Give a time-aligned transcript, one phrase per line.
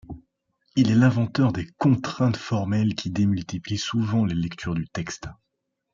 [0.75, 5.27] Il est l'inventeur de contraintes formelles qui démultiplient souvent les lectures du texte.